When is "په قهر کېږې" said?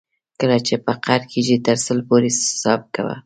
0.85-1.57